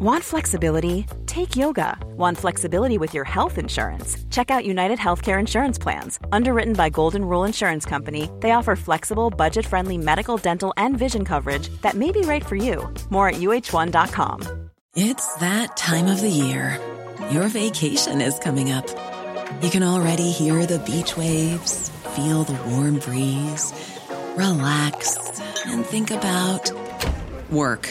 [0.00, 1.06] Want flexibility?
[1.26, 1.98] Take yoga.
[2.16, 4.16] Want flexibility with your health insurance?
[4.30, 6.20] Check out United Healthcare Insurance Plans.
[6.30, 11.24] Underwritten by Golden Rule Insurance Company, they offer flexible, budget friendly medical, dental, and vision
[11.24, 12.88] coverage that may be right for you.
[13.10, 14.70] More at uh1.com.
[14.94, 16.78] It's that time of the year.
[17.32, 18.86] Your vacation is coming up.
[19.64, 23.72] You can already hear the beach waves, feel the warm breeze,
[24.36, 26.70] relax, and think about
[27.50, 27.90] work.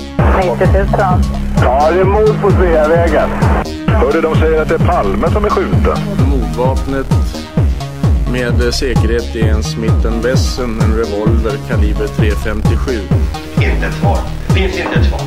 [0.41, 0.87] 90 000.
[1.61, 3.29] Ja, det är mord på Sveavägen.
[3.87, 5.97] Hörde de säger att det är Palme som är skjuten.
[6.29, 7.07] Mordvapnet
[8.31, 12.99] med säkerhet är en Smith Wesson, en revolver kaliber .357.
[13.55, 14.17] Inte ett svar.
[14.55, 15.19] Finns inte ett svar.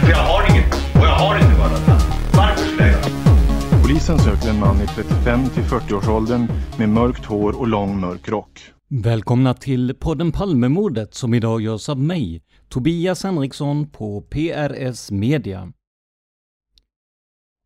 [0.00, 0.74] För jag har inget.
[0.74, 2.02] Och jag har inte varit
[2.36, 3.82] Varför skulle jag?
[3.82, 8.75] Polisen söker en man i 35 till 40-årsåldern med mörkt hår och lång mörk rock.
[8.88, 15.72] Välkomna till podden Palmemordet som idag görs av mig, Tobias Henriksson på PRS Media.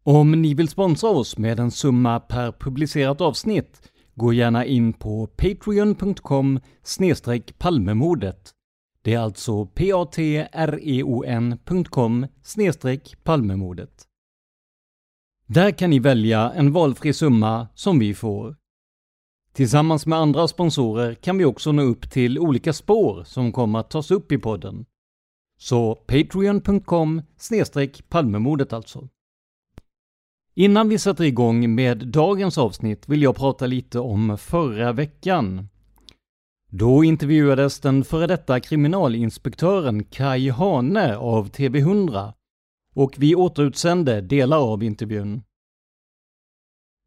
[0.02, 3.82] Om ni vill sponsra oss med en summa per publicerat avsnitt,
[4.14, 6.60] gå gärna in på patreon.com
[7.58, 8.50] palmemordet.
[9.02, 10.26] Det är alltså p-a-t-r-e-o-n.com
[13.22, 14.06] palmemordet.
[15.46, 18.59] Där kan ni välja en valfri summa som vi får.
[19.52, 23.90] Tillsammans med andra sponsorer kan vi också nå upp till olika spår som kommer att
[23.90, 24.86] tas upp i podden.
[25.58, 27.22] Så patreon.com
[28.08, 29.08] palmemordet alltså.
[30.54, 35.68] Innan vi sätter igång med dagens avsnitt vill jag prata lite om förra veckan.
[36.70, 42.32] Då intervjuades den före detta kriminalinspektören Kai Hane av TV100
[42.94, 45.42] och vi återutsände delar av intervjun.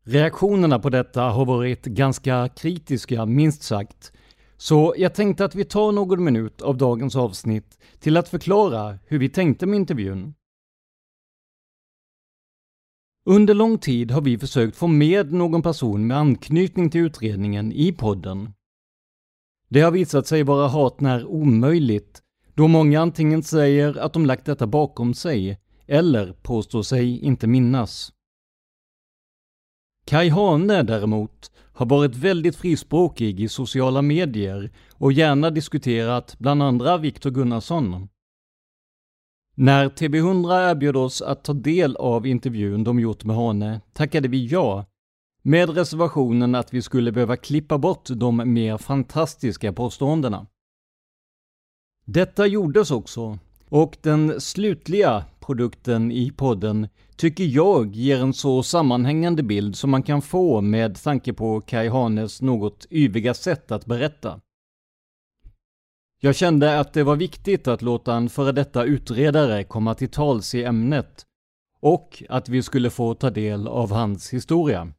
[0.05, 4.11] Reaktionerna på detta har varit ganska kritiska, minst sagt.
[4.57, 9.19] Så jag tänkte att vi tar någon minut av dagens avsnitt till att förklara hur
[9.19, 10.33] vi tänkte med intervjun.
[13.25, 17.91] Under lång tid har vi försökt få med någon person med anknytning till utredningen i
[17.91, 18.53] podden.
[19.69, 22.21] Det har visat sig vara hart när omöjligt,
[22.53, 28.13] då många antingen säger att de lagt detta bakom sig, eller påstår sig inte minnas.
[30.05, 36.97] Kai Hane däremot har varit väldigt frispråkig i sociala medier och gärna diskuterat bland andra
[36.97, 38.09] Viktor Gunnarsson.
[39.55, 44.45] När TV100 erbjöd oss att ta del av intervjun de gjort med Hane tackade vi
[44.45, 44.85] ja,
[45.41, 50.47] med reservationen att vi skulle behöva klippa bort de mer fantastiska påståendena.
[52.05, 53.39] Detta gjordes också,
[53.69, 60.03] och den slutliga produkten i podden tycker jag ger en så sammanhängande bild som man
[60.03, 64.39] kan få med tanke på Kai Hanes något yviga sätt att berätta.
[66.19, 70.55] Jag kände att det var viktigt att låta en före detta utredare komma till tals
[70.55, 71.25] i ämnet
[71.79, 74.93] och att vi skulle få ta del av hans historia.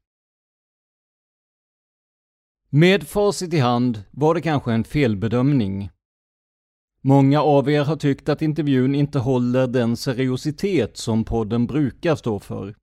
[2.71, 5.91] Med facit i hand var det kanske en felbedömning
[7.07, 12.41] Många av er har tyckt att intervjun inte håller den seriositet som podden brukar stå
[12.41, 12.75] för.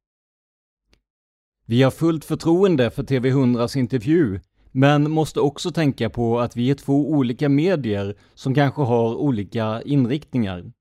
[1.66, 4.40] Vi har fullt förtroende för TV100s intervju,
[4.72, 9.82] men måste också tänka på att vi är två olika medier som kanske har olika
[9.82, 10.72] inriktningar.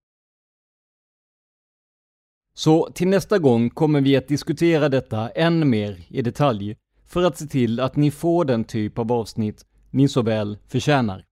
[2.55, 6.77] Så till nästa gång kommer vi att diskutera detta än mer i detalj
[7.07, 11.30] för att se till att ni får den typ av avsnitt ni så väl förtjänar.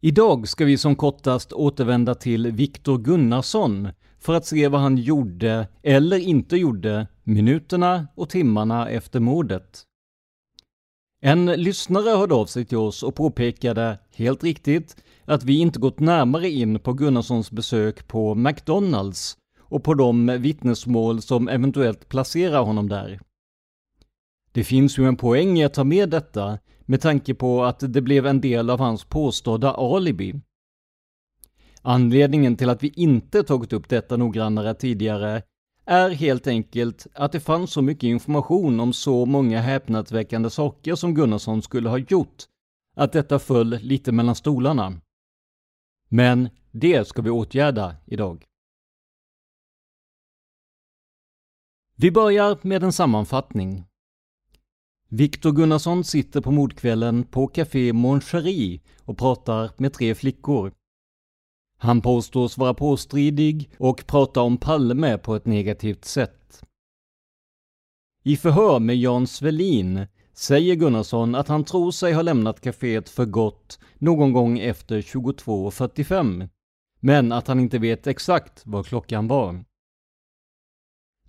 [0.00, 5.68] Idag ska vi som kortast återvända till Viktor Gunnarsson för att se vad han gjorde
[5.82, 9.82] eller inte gjorde minuterna och timmarna efter mordet.
[11.20, 16.00] En lyssnare hörde av sig till oss och påpekade, helt riktigt, att vi inte gått
[16.00, 22.88] närmare in på Gunnarssons besök på McDonalds och på de vittnesmål som eventuellt placerar honom
[22.88, 23.20] där.
[24.52, 26.58] Det finns ju en poäng i att ta med detta
[26.88, 30.40] med tanke på att det blev en del av hans påstådda alibi.
[31.82, 35.42] Anledningen till att vi inte tagit upp detta noggrannare tidigare
[35.84, 41.14] är helt enkelt att det fanns så mycket information om så många häpnadsväckande saker som
[41.14, 42.44] Gunnarsson skulle ha gjort,
[42.96, 45.00] att detta föll lite mellan stolarna.
[46.08, 48.44] Men det ska vi åtgärda idag.
[51.96, 53.87] Vi börjar med en sammanfattning.
[55.10, 60.72] Viktor Gunnarsson sitter på mordkvällen på Café Mon Cherie och pratar med tre flickor.
[61.78, 66.62] Han påstås vara påstridig och pratar om Palme på ett negativt sätt.
[68.24, 73.24] I förhör med Jan Svelin säger Gunnarsson att han tror sig ha lämnat kaféet för
[73.24, 76.48] gott någon gång efter 22.45,
[77.00, 79.64] men att han inte vet exakt vad klockan var.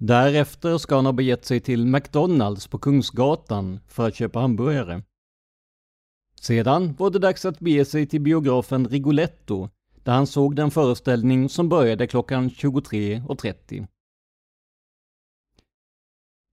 [0.02, 5.04] Därefter ska han ha begett sig till McDonalds på Kungsgatan för att köpa hamburgare.
[6.42, 9.70] Sedan var det dags att bege sig till biografen Rigoletto
[10.04, 13.88] där han såg den föreställning som började klockan 23.30.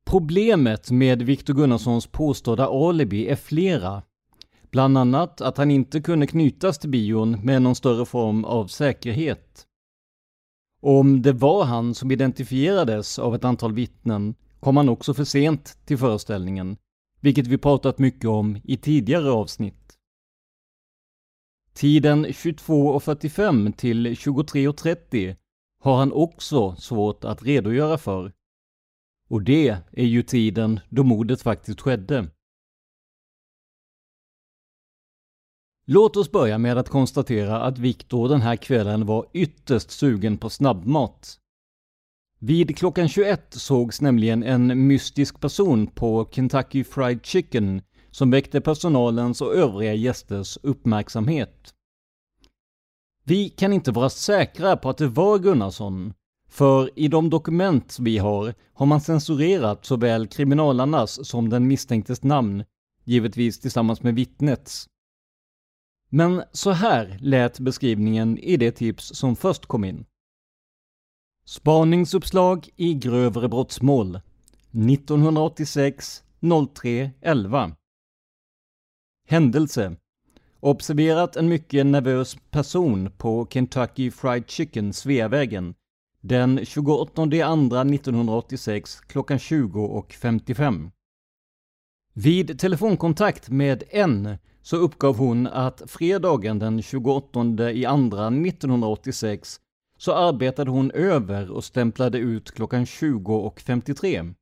[0.06, 4.02] Problemet med Victor Gunnarssons påstådda alibi är flera.
[4.70, 9.66] Bland annat att han inte kunde knytas till bion med någon större form av säkerhet.
[10.88, 15.78] Om det var han som identifierades av ett antal vittnen kom han också för sent
[15.84, 16.76] till föreställningen,
[17.20, 19.98] vilket vi pratat mycket om i tidigare avsnitt.
[21.72, 25.36] Tiden 22.45 till 23.30
[25.82, 28.32] har han också svårt att redogöra för.
[29.28, 32.30] Och det är ju tiden då mordet faktiskt skedde.
[35.88, 40.50] Låt oss börja med att konstatera att Viktor den här kvällen var ytterst sugen på
[40.50, 41.38] snabbmat.
[42.38, 49.40] Vid klockan 21 sågs nämligen en mystisk person på Kentucky Fried Chicken som väckte personalens
[49.40, 51.74] och övriga gästers uppmärksamhet.
[53.24, 56.14] Vi kan inte vara säkra på att det var Gunnarsson,
[56.48, 62.64] för i de dokument vi har har man censurerat såväl kriminalarnas som den misstänktes namn,
[63.04, 64.88] givetvis tillsammans med vittnets.
[66.08, 70.04] Men så här lät beskrivningen i det tips som först kom in.
[71.44, 74.20] Spaningsuppslag i grövre brottsmål
[74.70, 76.22] 1986
[76.74, 77.76] 03 11
[79.28, 79.96] Händelse
[80.60, 85.74] Observerat en mycket nervös person på Kentucky Fried Chicken Sveavägen
[86.20, 90.90] den 28 andra 1986 klockan 20.55.
[92.14, 99.60] Vid telefonkontakt med N så uppgav hon att fredagen den 28 i andra 1986
[99.98, 104.34] så arbetade hon över och stämplade ut klockan 20.53.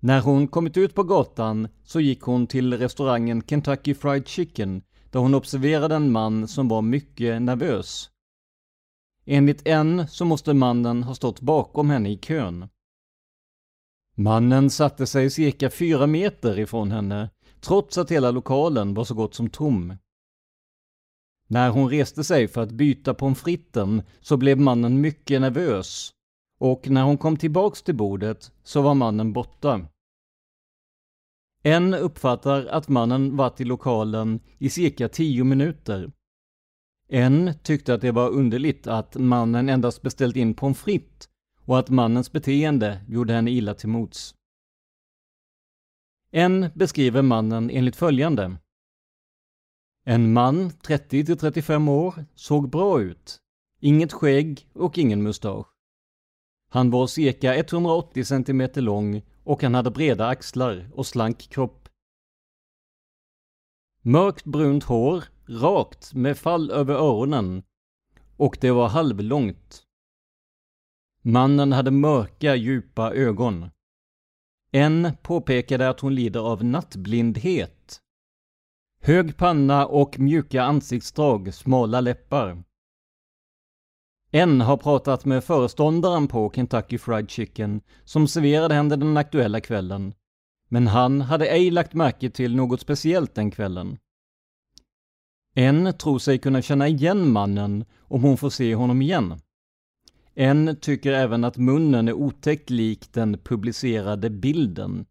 [0.00, 5.20] När hon kommit ut på gatan så gick hon till restaurangen Kentucky Fried Chicken där
[5.20, 8.10] hon observerade en man som var mycket nervös.
[9.26, 12.68] Enligt en så måste mannen ha stått bakom henne i kön.
[14.16, 17.30] Mannen satte sig cirka fyra meter ifrån henne,
[17.60, 19.94] trots att hela lokalen var så gott som tom.
[21.46, 26.12] När hon reste sig för att byta pommes fritesen så blev mannen mycket nervös
[26.60, 29.80] och när hon kom tillbaks till bordet så var mannen borta.
[31.62, 36.12] En uppfattar att mannen varit i lokalen i cirka tio minuter.
[37.08, 41.28] En tyckte att det var underligt att mannen endast beställt in pommes frites
[41.64, 44.34] och att mannens beteende gjorde henne illa till mots.
[46.30, 48.56] En beskriver mannen enligt följande.
[50.04, 53.40] En man, 30-35 år, såg bra ut.
[53.80, 55.66] Inget skägg och ingen mustasch.
[56.68, 61.88] Han var cirka 180 cm lång och han hade breda axlar och slank kropp.
[64.02, 67.62] Mörkt brunt hår, rakt med fall över öronen
[68.36, 69.82] och det var halvlångt.
[71.22, 73.70] Mannen hade mörka, djupa ögon.
[74.72, 78.00] En påpekade att hon lider av nattblindhet.
[79.02, 82.62] Hög panna och mjuka ansiktsdrag, smala läppar.
[84.30, 90.14] En har pratat med föreståndaren på Kentucky Fried Chicken som serverade henne den aktuella kvällen.
[90.68, 93.98] Men han hade ej lagt märke till något speciellt den kvällen.
[95.54, 99.40] En tror sig kunna känna igen mannen om hon får se honom igen.
[100.40, 105.06] En tycker även att munnen är otäckt lik den publicerade bilden.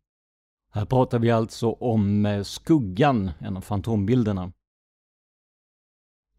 [0.71, 4.51] Här pratar vi alltså om eh, skuggan, en av fantombilderna.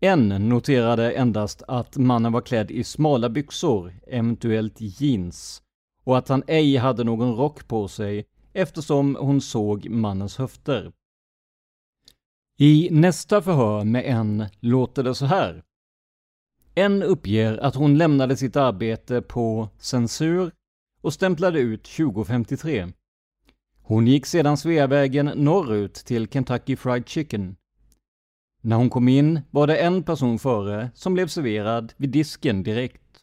[0.00, 5.62] En noterade endast att mannen var klädd i smala byxor, eventuellt jeans,
[6.04, 10.92] och att han ej hade någon rock på sig eftersom hon såg mannens höfter.
[12.58, 15.62] I nästa förhör med en låter det så här.
[16.80, 20.52] En uppger att hon lämnade sitt arbete på censur
[21.00, 22.88] och stämplade ut 2053.
[23.82, 27.56] Hon gick sedan Sveavägen norrut till Kentucky Fried Chicken.
[28.62, 33.20] När hon kom in var det en person före som blev serverad vid disken direkt.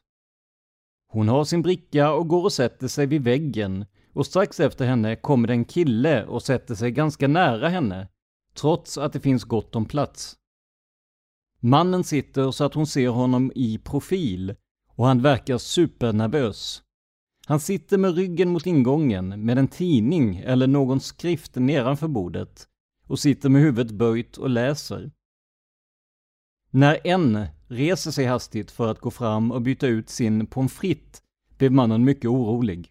[1.08, 5.16] Hon har sin bricka och går och sätter sig vid väggen och strax efter henne
[5.16, 8.08] kommer det en kille och sätter sig ganska nära henne,
[8.54, 10.38] trots att det finns gott om plats.
[11.68, 14.56] Mannen sitter så att hon ser honom i profil
[14.96, 16.82] och han verkar supernervös.
[17.46, 22.68] Han sitter med ryggen mot ingången med en tidning eller någon skrift nedanför bordet
[23.08, 25.12] och sitter med huvudet böjt och läser.
[26.72, 31.22] När en reser sig hastigt för att gå fram och byta ut sin pommes frites
[31.58, 32.90] blev mannen mycket orolig.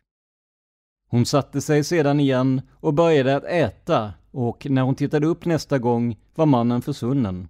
[1.09, 5.79] Hon satte sig sedan igen och började att äta och när hon tittade upp nästa
[5.79, 7.49] gång var mannen försvunnen.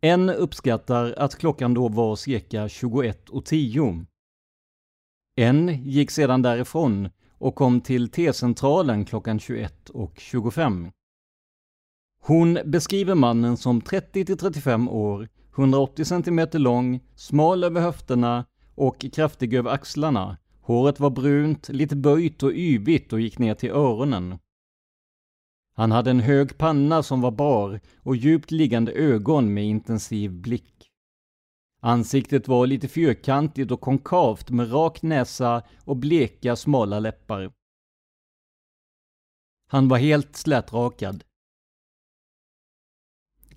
[0.00, 4.06] En uppskattar att klockan då var cirka 21.10.
[5.36, 10.92] En gick sedan därifrån och kom till T-centralen klockan 21.25.
[12.20, 19.70] Hon beskriver mannen som 30-35 år, 180 cm lång, smal över höfterna och kraftig över
[19.70, 20.36] axlarna.
[20.60, 24.38] Håret var brunt, lite böjt och yvigt och gick ner till öronen.
[25.78, 30.90] Han hade en hög panna som var bar och djupt liggande ögon med intensiv blick.
[31.80, 37.52] Ansiktet var lite fyrkantigt och konkavt med rak näsa och bleka smala läppar.
[39.68, 41.24] Han var helt slätrakad.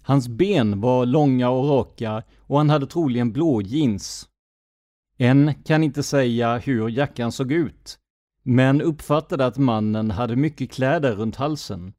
[0.01, 4.29] Hans ben var långa och raka och han hade troligen blå jeans.
[5.17, 7.99] En kan inte säga hur jackan såg ut,
[8.43, 11.93] men uppfattade att mannen hade mycket kläder runt halsen.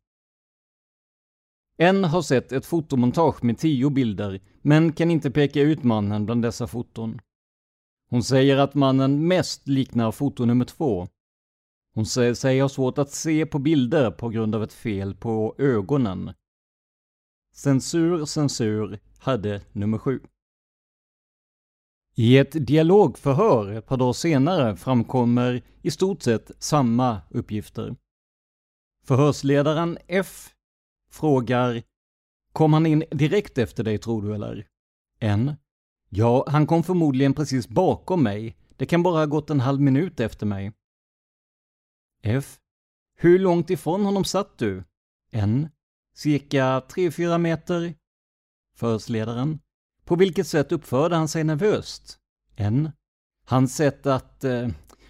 [1.83, 6.43] En har sett ett fotomontage med tio bilder, men kan inte peka ut mannen bland
[6.43, 7.21] dessa foton.
[8.11, 11.09] Hon säger att mannen mest liknar foto nummer två.
[11.95, 15.55] Hon säger sig ha svårt att se på bilder på grund av ett fel på
[15.59, 16.33] ögonen.
[17.55, 20.21] Censur, censur hade nummer sju.
[22.15, 27.97] I ett dialogförhör ett par dagar senare framkommer i stort sett samma uppgifter.
[29.05, 30.49] Förhörsledaren F
[31.13, 31.83] frågar
[32.53, 34.67] Kom han in direkt efter dig tror du eller?
[35.21, 35.57] N.
[36.09, 38.57] Ja, han kom förmodligen precis bakom mig.
[38.77, 40.73] Det kan bara ha gått en halv minut efter mig.
[42.23, 42.59] F.
[43.17, 44.85] Hur långt ifrån honom satt du?
[45.33, 45.69] N.
[46.15, 47.95] Cirka 3-4 meter.
[48.77, 49.59] Förhörsledaren.
[50.05, 52.19] På vilket sätt uppförde han sig nervöst?
[52.57, 52.91] N.
[53.45, 54.45] Hans sätt att...
[54.45, 54.69] Eh,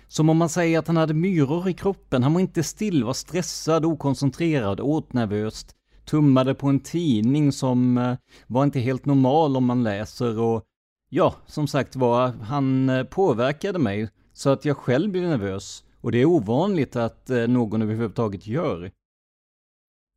[0.08, 2.22] som om man säger att han hade myror i kroppen.
[2.22, 8.16] Han var inte still, var stressad, okoncentrerad, åt nervöst tummade på en tidning som eh,
[8.46, 10.64] var inte helt normal om man läser och
[11.08, 16.12] ja, som sagt var, han eh, påverkade mig så att jag själv blev nervös och
[16.12, 18.90] det är ovanligt att eh, någon överhuvudtaget gör.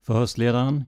[0.06, 0.86] Förhörsledaren.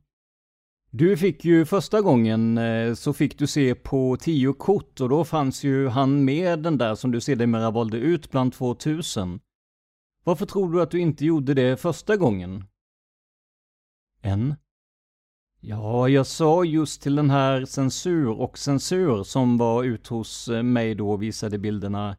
[0.91, 2.59] Du fick ju första gången
[2.95, 6.95] så fick du se på tio kort och då fanns ju han med den där
[6.95, 9.39] som du sedermera valde ut bland 2000.
[10.23, 12.63] Varför tror du att du inte gjorde det första gången?
[14.21, 14.55] En.
[15.59, 20.63] Ja, jag sa just till den här censur och censur som var ute hos eh,
[20.63, 22.17] mig då och visade bilderna.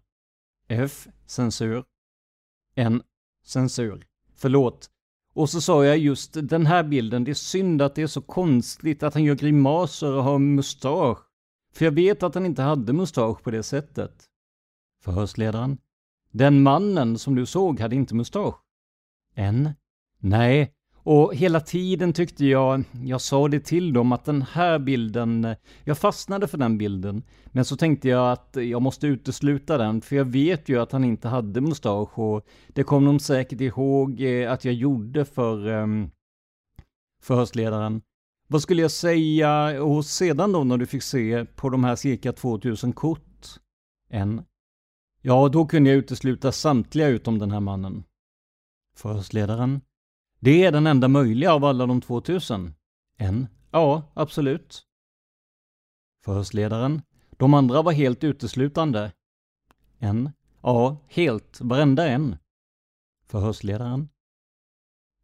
[0.69, 1.09] F.
[1.27, 1.85] Censur.
[2.75, 3.03] N.
[3.45, 4.07] Censur.
[4.37, 4.91] Förlåt.
[5.35, 8.21] Och så sa jag just den här bilden, det är synd att det är så
[8.21, 11.19] konstigt att han gör grimaser och har mustasch.
[11.73, 14.25] För jag vet att han inte hade mustasch på det sättet.
[15.03, 15.79] Förhörsledaren.
[16.31, 18.57] Den mannen som du såg hade inte mustasch.
[19.35, 19.71] N.
[20.19, 20.75] Nej,
[21.09, 25.99] och hela tiden tyckte jag, jag sa det till dem att den här bilden, jag
[25.99, 27.23] fastnade för den bilden.
[27.47, 31.05] Men så tänkte jag att jag måste utesluta den, för jag vet ju att han
[31.05, 36.11] inte hade mustasch och det kom de säkert ihåg eh, att jag gjorde för ehm,
[37.23, 38.03] förhörsledaren.
[38.49, 42.33] Vad skulle jag säga, och sedan då när du fick se på de här cirka
[42.33, 43.47] 2000 kort?
[44.11, 44.43] En.
[45.23, 48.05] Ja, då kunde jag utesluta samtliga utom den här mannen.
[48.97, 49.81] Förhörsledaren.
[50.41, 52.75] Det är den enda möjliga av alla de 2000.
[53.17, 53.47] En?
[53.71, 54.85] Ja, absolut.
[56.25, 57.03] Förhörsledaren.
[57.31, 59.13] De andra var helt uteslutande.
[59.99, 60.31] En?
[60.63, 62.37] Ja, helt, varenda en.
[63.27, 64.09] Förhörsledaren.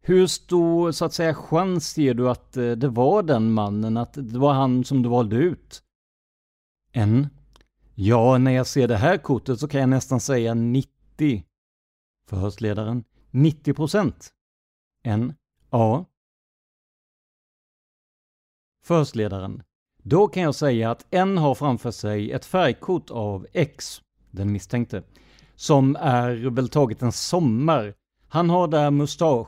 [0.01, 4.13] Hur stor, så att säga, chans ger du att eh, det var den mannen, att
[4.13, 5.83] det var han som du valde ut?
[6.91, 7.27] En?
[7.95, 11.43] Ja, när jag ser det här kortet så kan jag nästan säga 90.
[12.29, 13.03] Förhörsledaren.
[13.31, 14.31] 90 procent.
[15.05, 15.33] N,
[15.69, 16.05] A.
[18.83, 19.63] Förstledaren.
[20.03, 25.03] Då kan jag säga att N har framför sig ett färgkort av X, den misstänkte,
[25.55, 27.93] som är väl taget en sommar.
[28.27, 29.47] Han har där mustasch.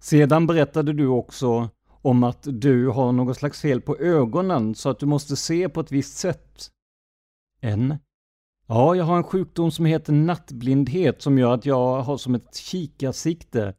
[0.00, 4.98] Sedan berättade du också om att du har något slags fel på ögonen så att
[4.98, 6.70] du måste se på ett visst sätt.
[7.60, 7.96] N.
[8.66, 12.56] Ja, jag har en sjukdom som heter nattblindhet som gör att jag har som ett
[12.56, 13.74] kikarsikte.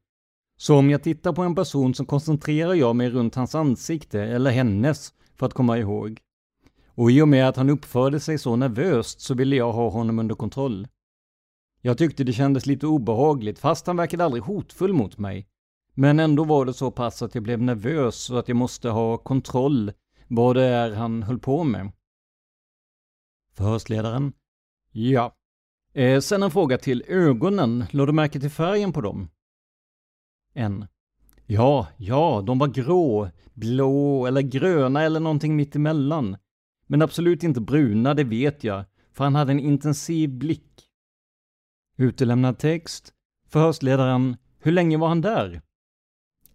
[0.63, 4.51] Så om jag tittar på en person så koncentrerar jag mig runt hans ansikte, eller
[4.51, 6.19] hennes, för att komma ihåg.
[6.87, 10.19] Och i och med att han uppförde sig så nervöst så ville jag ha honom
[10.19, 10.87] under kontroll.
[11.81, 15.47] Jag tyckte det kändes lite obehagligt, fast han verkade aldrig hotfull mot mig.
[15.93, 19.17] Men ändå var det så pass att jag blev nervös så att jag måste ha
[19.17, 19.91] kontroll
[20.27, 21.91] vad det är han höll på med.
[23.53, 24.33] Förhörsledaren.
[24.91, 25.35] Ja.
[25.93, 27.85] Eh, sen en fråga till ögonen.
[27.91, 29.29] Lade du märke till färgen på dem?
[30.53, 30.85] En.
[31.45, 36.37] Ja, ja, de var grå, blå eller gröna eller någonting mittemellan.
[36.87, 40.89] Men absolut inte bruna, det vet jag, för han hade en intensiv blick.
[41.97, 43.13] Utelämnad text.
[43.47, 44.37] Förhörsledaren.
[44.59, 45.61] Hur länge var han där?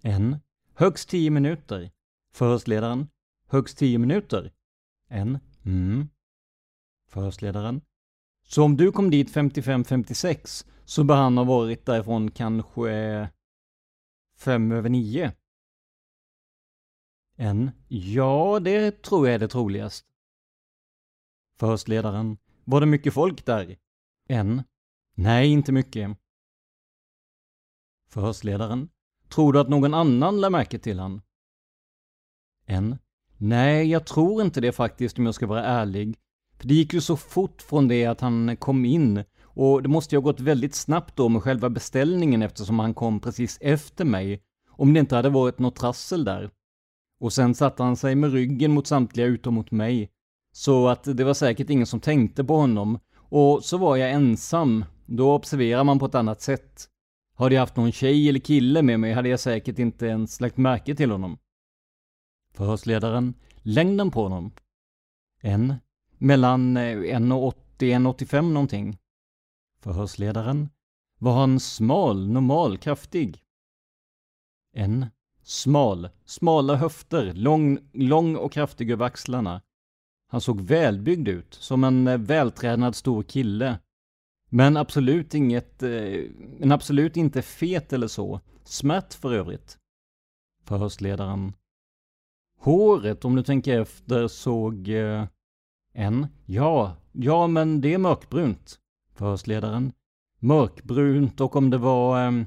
[0.03, 0.37] En.
[0.75, 1.91] Högst tio minuter.
[2.33, 3.09] Förhörsledaren.
[3.49, 4.53] Högst tio minuter.
[5.09, 5.39] En.
[5.65, 6.09] Mm.
[7.09, 7.81] Förhörsledaren.
[8.45, 13.29] Så om du kom dit 55-56 så bör han ha varit därifrån kanske
[14.39, 15.33] fem över nio.
[17.37, 17.71] En.
[17.89, 20.07] Ja, det tror jag är det troligast.
[21.59, 22.39] Förhörsledaren.
[22.65, 23.77] Var det mycket folk där?
[24.29, 24.63] En.
[25.15, 26.19] Nej, inte mycket.
[28.09, 28.89] Förhörsledaren.
[29.29, 31.23] Tror du att någon annan lär märke till han?
[32.67, 32.99] En.
[33.37, 36.19] Nej, jag tror inte det faktiskt om jag ska vara ärlig.
[36.57, 39.25] För det gick ju så fort från det att han kom in
[39.59, 43.21] och det måste ju ha gått väldigt snabbt då med själva beställningen eftersom han kom
[43.21, 44.43] precis efter mig.
[44.71, 46.51] Om det inte hade varit något trassel där.
[47.21, 50.11] Och sen satte han sig med ryggen mot samtliga utom mot mig.
[50.53, 52.99] Så att det var säkert ingen som tänkte på honom.
[53.17, 54.85] Och så var jag ensam.
[55.07, 56.89] Då observerar man på ett annat sätt.
[57.35, 60.57] Hade jag haft någon tjej eller kille med mig hade jag säkert inte ens lagt
[60.57, 61.39] märke till honom.
[62.55, 63.35] Förhörsledaren.
[63.63, 64.53] Längden på honom?
[65.43, 65.75] En.
[66.19, 68.99] Mellan eh, 1,80 1,85 någonting.
[69.81, 70.69] Förhörsledaren.
[71.19, 73.43] Var han smal, normal, kraftig?
[74.75, 75.07] En.
[75.43, 79.63] Smal, smala höfter, lång, lång och kraftig över axlarna.
[80.29, 83.79] Han såg välbyggd ut, som en eh, vältränad stor kille.
[84.51, 86.25] Men absolut inget, eh,
[86.59, 88.41] men absolut inte fet eller så.
[88.65, 89.79] Smärt för övrigt.
[90.65, 91.53] Förhörsledaren.
[92.59, 94.89] Håret, om du tänker efter, såg...
[94.89, 95.25] Eh,
[95.93, 96.27] en?
[96.47, 98.79] Ja, ja men det är mörkbrunt.
[99.19, 99.93] Förhörsledaren.
[100.39, 102.27] Mörkbrunt och om det var...
[102.27, 102.45] Eh,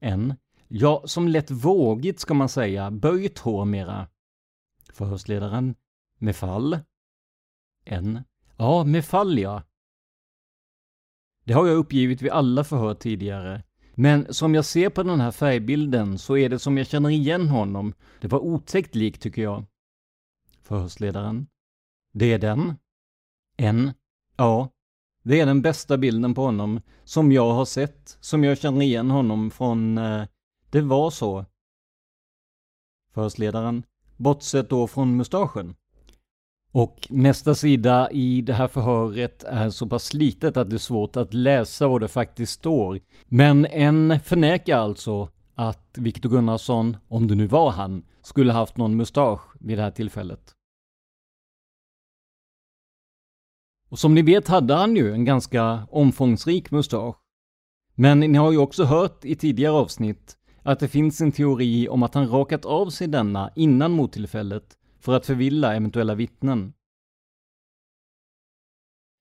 [0.00, 0.34] en?
[0.68, 2.90] Ja, som lätt vågigt ska man säga.
[2.90, 4.08] Böjt hår mera.
[4.92, 5.74] Förhörsledaren.
[6.18, 6.78] Med fall?
[7.84, 8.20] En?
[8.56, 9.62] Ja, med fall ja.
[11.44, 13.62] Det har jag uppgivit vid alla förhör tidigare.
[13.94, 17.48] Men som jag ser på den här färgbilden så är det som jag känner igen
[17.48, 17.94] honom.
[18.20, 19.64] Det var otäckt lik tycker jag.
[20.62, 21.46] Förhörsledaren.
[22.12, 22.74] Det är den?
[23.56, 23.92] En?
[24.36, 24.70] Ja.
[25.28, 29.10] Det är den bästa bilden på honom som jag har sett, som jag känner igen
[29.10, 29.98] honom från...
[29.98, 30.22] Eh,
[30.70, 31.44] det var så.
[33.14, 33.82] Förhörsledaren.
[34.16, 35.74] Bortsett då från mustaschen.
[36.72, 41.16] Och nästa sida i det här förhöret är så pass slitet att det är svårt
[41.16, 43.00] att läsa vad det faktiskt står.
[43.26, 48.96] Men en förnekar alltså att Viktor Gunnarsson, om det nu var han, skulle haft någon
[48.96, 50.57] mustasch vid det här tillfället.
[53.88, 57.16] Och som ni vet hade han ju en ganska omfångsrik mustasch.
[57.94, 62.02] Men ni har ju också hört i tidigare avsnitt att det finns en teori om
[62.02, 66.72] att han rakat av sig denna innan mordtillfället för att förvilla eventuella vittnen.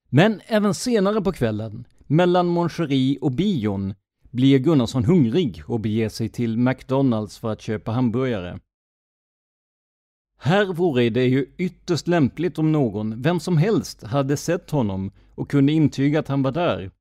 [0.10, 3.94] Men även senare på kvällen, mellan Moncherie och bion,
[4.32, 8.60] blir Gunnarsson hungrig och beger sig till McDonalds för att köpa hamburgare.
[10.38, 15.50] Här vore det ju ytterst lämpligt om någon, vem som helst, hade sett honom och
[15.50, 16.92] kunde intyga att han var där.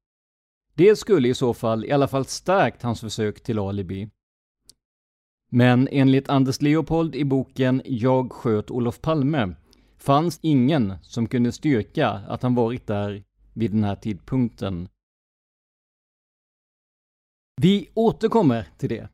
[0.75, 4.11] Det skulle i så fall i alla fall stärkt hans försök till alibi.
[5.51, 9.55] Men enligt Anders Leopold i boken Jag sköt Olof Palme
[9.99, 14.88] fanns ingen som kunde styrka att han varit där vid den här tidpunkten.
[17.61, 19.09] Vi återkommer till det,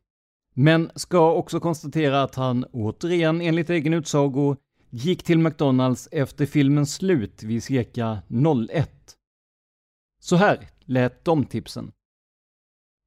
[0.53, 4.55] men ska också konstatera att han återigen enligt egen utsago
[4.89, 8.21] gick till McDonalds efter filmens slut vid cirka
[8.69, 8.89] 01.
[10.19, 11.91] Så här lät de tipsen.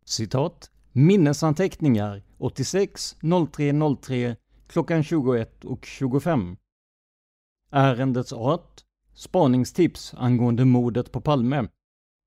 [0.04, 0.70] Citat.
[0.92, 3.16] Minnesanteckningar 86
[3.52, 6.56] 03 03 klockan 21 och 25.
[7.70, 8.84] Ärendets art.
[9.14, 11.68] Spaningstips angående mordet på Palme.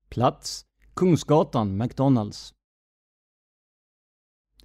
[0.08, 0.64] Plats.
[0.94, 2.54] Kungsgatan, McDonalds.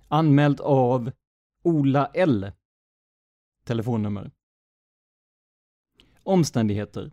[0.07, 1.11] Anmäld av
[1.63, 2.51] Ola L.
[3.65, 4.31] Telefonnummer.
[6.23, 7.11] Omständigheter.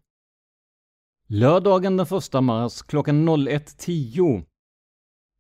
[1.27, 4.45] Lördagen den 1 mars klockan 01.10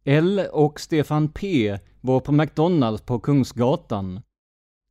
[0.04, 4.20] L och Stefan P var på McDonalds på Kungsgatan.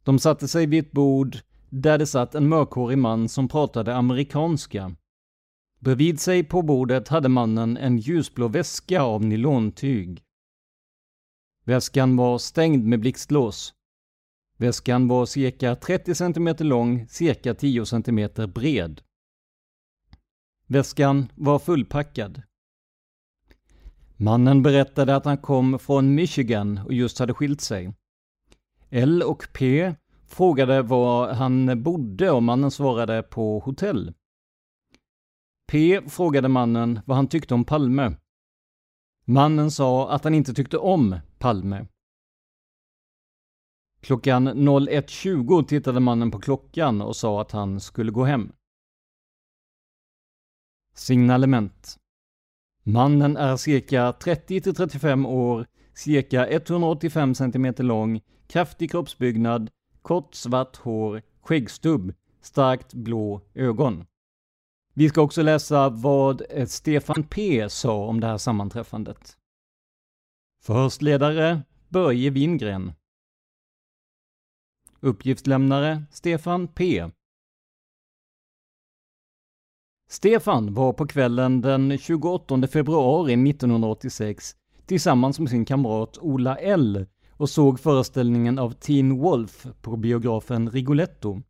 [0.03, 1.37] De satte sig vid ett bord
[1.69, 4.95] där det satt en mörkhårig man som pratade amerikanska.
[5.79, 10.23] Bredvid sig på bordet hade mannen en ljusblå väska av nylontyg.
[11.65, 13.73] Väskan var stängd med blixtlås.
[14.57, 19.01] Väskan var cirka 30 cm lång, cirka 10 cm bred.
[20.67, 22.41] Väskan var fullpackad.
[24.17, 27.93] Mannen berättade att han kom från Michigan och just hade skilt sig.
[28.89, 29.93] L och P
[30.27, 34.13] frågade var han bodde och mannen svarade på hotell.
[35.71, 38.15] P frågade mannen vad han tyckte om Palme.
[39.25, 41.87] Mannen sa att han inte tyckte om Palme.
[44.01, 48.51] Klockan 01.20 tittade mannen på klockan och sa att han skulle gå hem.
[50.93, 51.97] Signalement
[52.83, 59.69] Mannen är cirka 30-35 år, cirka 185 cm lång, kraftig kroppsbyggnad,
[60.01, 64.05] kort svart hår, skäggstubb, starkt blå ögon.
[64.93, 69.37] Vi ska också läsa vad eh, Stefan P sa om det här sammanträffandet.
[70.63, 72.93] Förhörsledare Börje Wingren.
[74.99, 77.09] Uppgiftslämnare Stefan P.
[80.09, 87.49] Stefan var på kvällen den 28 februari 1986 tillsammans med sin kamrat Ola L och
[87.49, 91.41] såg föreställningen av Teen Wolf på biografen Rigoletto.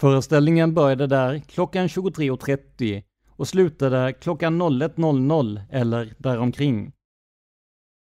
[0.00, 6.92] Föreställningen började där klockan 23.30 och slutade klockan 01.00 eller däromkring.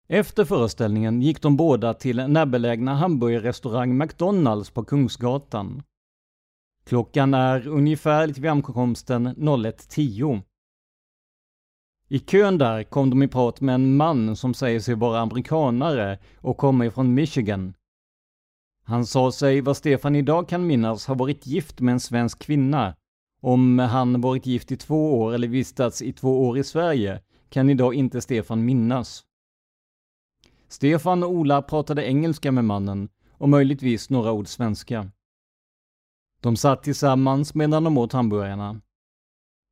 [0.09, 5.83] Efter föreställningen gick de båda till närbelägna hamburgerrestaurang McDonalds på Kungsgatan.
[6.85, 10.42] Klockan är ungefär vid ankomsten 01.10.
[12.09, 16.18] I kön där kom de i prat med en man som säger sig vara amerikanare
[16.37, 17.74] och kommer ifrån Michigan.
[18.90, 22.94] Han sa sig, vad Stefan idag kan minnas, ha varit gift med en svensk kvinna.
[23.42, 27.70] Om han varit gift i två år eller vistats i två år i Sverige kan
[27.70, 29.24] idag inte Stefan minnas.
[30.68, 35.11] Stefan och Ola pratade engelska med mannen och möjligtvis några ord svenska.
[36.40, 38.81] De satt tillsammans medan de åt hamburgarna.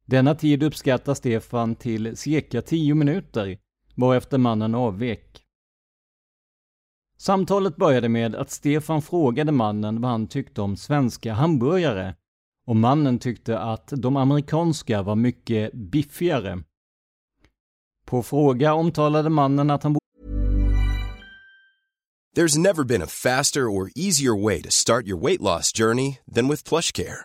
[0.05, 3.59] Denna tid uppskattar Stefan till cirka tio minuter,
[3.95, 5.45] varefter mannen avvek.
[7.21, 12.15] Samtalet började med att Stefan frågade mannen vad han tyckte om svenska hamburgare
[12.67, 16.63] och mannen tyckte att de amerikanska var mycket biffigare.
[18.07, 19.97] På fråga omtalade mannen att han
[22.37, 26.49] There's never been a faster or easier way to start your weight loss journey than
[26.49, 27.25] with PlushCare.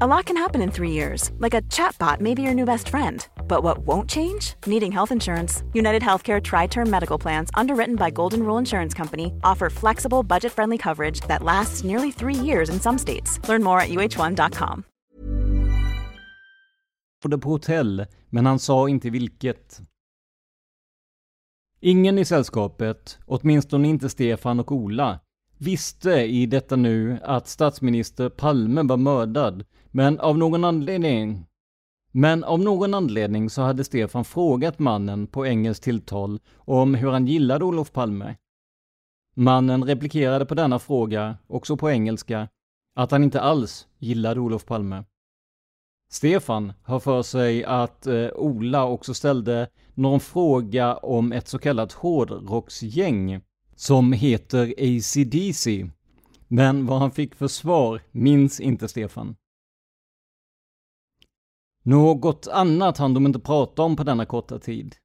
[0.00, 2.88] A lot can happen in three years, like a chatbot may be your new best
[2.88, 3.26] friend.
[3.48, 4.54] But what won't change?
[4.66, 5.64] Needing health insurance.
[5.72, 10.52] United Healthcare Tri Term Medical Plans, underwritten by Golden Rule Insurance Company, offer flexible, budget
[10.52, 13.40] friendly coverage that lasts nearly three years in some states.
[13.48, 14.84] Learn more at uh1.com.
[17.40, 19.80] På hotell, men han sa inte vilket.
[21.80, 25.20] Ingen i sällskapet, åtminstone inte Stefan och Ola,
[25.58, 31.48] visste i detta nu att statsminister Palme var mördad, men av någon anledning
[32.12, 37.26] men av någon anledning så hade Stefan frågat mannen på engelskt tilltal om hur han
[37.26, 38.36] gillade Olof Palme.
[39.34, 42.48] Mannen replikerade på denna fråga, också på engelska,
[42.94, 45.04] att han inte alls gillade Olof Palme.
[46.10, 51.92] Stefan har för sig att eh, Ola också ställde någon fråga om ett så kallat
[51.92, 53.40] hårdrocksgäng
[53.76, 55.90] som heter ACDC.
[56.48, 59.36] Men vad han fick för svar minns inte Stefan.
[61.82, 64.96] Något annat hann de inte prata om på denna korta tid.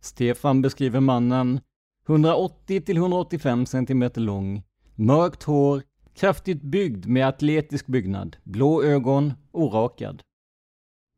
[0.00, 1.60] Stefan beskriver mannen
[2.08, 4.62] 180 185 cm lång,
[4.94, 5.82] mörkt hår,
[6.14, 10.22] kraftigt byggd med atletisk byggnad, blå ögon, orakad.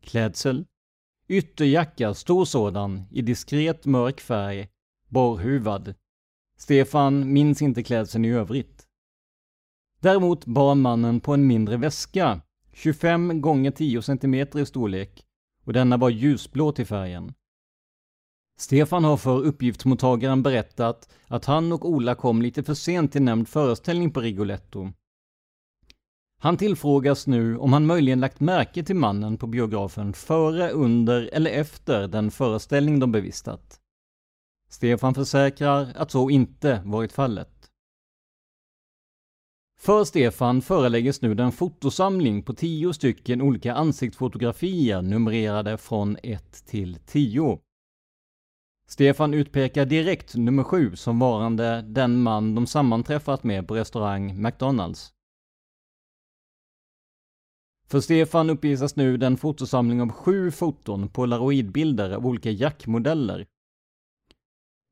[0.02, 0.66] Klädsel?
[1.28, 4.68] Ytterjacka, stor sådan, i diskret mörk färg,
[5.08, 5.94] borrhuvad.
[6.56, 8.86] Stefan minns inte klädseln i övrigt.
[10.00, 12.40] Däremot bar mannen på en mindre väska,
[12.74, 15.24] 25 gånger 10 cm i storlek,
[15.64, 17.34] och denna var ljusblå till färgen.
[18.58, 23.48] Stefan har för uppgiftsmottagaren berättat att han och Ola kom lite för sent till nämnd
[23.48, 24.92] föreställning på Rigoletto.
[26.40, 31.50] Han tillfrågas nu om han möjligen lagt märke till mannen på biografen före, under eller
[31.50, 33.80] efter den föreställning de bevistat.
[34.68, 37.53] Stefan försäkrar att så inte varit fallet.
[39.84, 46.98] För Stefan föreläggs nu den fotosamling på tio stycken olika ansiktsfotografier numrerade från 1 till
[47.06, 47.58] 10.
[48.88, 55.12] Stefan utpekar direkt nummer 7 som varande den man de sammanträffat med på restaurang McDonalds.
[57.86, 63.46] För Stefan uppvisas nu den fotosamling av sju foton polaroidbilder av olika jackmodeller.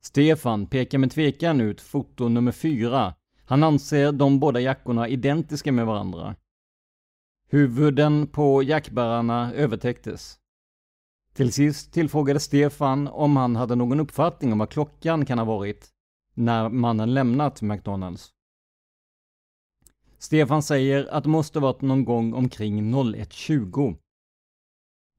[0.05, 3.15] Stefan pekar med tvekan ut foto nummer 4,
[3.53, 6.37] han anser de båda jackorna identiska med varandra.
[7.49, 10.39] Huvuden på jackbärarna övertäcktes.
[11.35, 15.91] Till sist tillfrågade Stefan om han hade någon uppfattning om vad klockan kan ha varit
[16.35, 18.31] när mannen lämnat McDonalds.
[20.19, 23.97] Stefan säger att det måste varit någon gång omkring 01.20.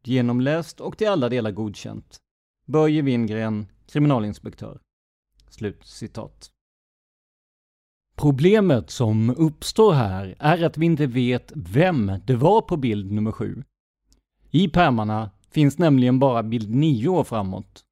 [0.03, 2.17] Genomläst och till alla delar godkänt.
[2.65, 4.79] Börje Wingren, kriminalinspektör.
[5.49, 6.52] Slut citat.
[8.23, 13.31] Problemet som uppstår här är att vi inte vet vem det var på bild nummer
[13.31, 13.63] 7.
[14.51, 17.83] I pärmarna finns nämligen bara bild 9 och framåt.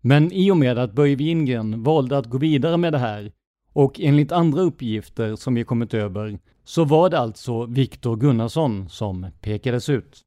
[0.00, 3.32] Men i och med att Börje Wingren valde att gå vidare med det här
[3.72, 9.26] och enligt andra uppgifter som vi kommit över så var det alltså Viktor Gunnarsson som
[9.40, 10.22] pekades ut.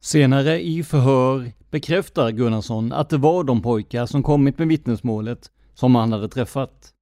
[0.00, 5.94] Senare i förhör bekräftar Gunnarsson att det var de pojkar som kommit med vittnesmålet som
[5.94, 6.92] han hade träffat.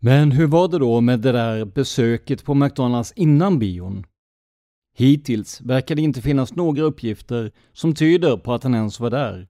[0.00, 4.06] Men hur var det då med det där besöket på McDonalds innan bion?
[4.94, 9.48] Hittills verkar det inte finnas några uppgifter som tyder på att han ens var där.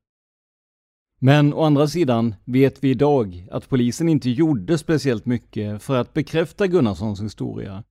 [1.21, 6.15] Men å andra sidan vet vi idag att polisen inte gjorde speciellt mycket för att
[6.15, 7.85] bekräfta Gunnarssons historia.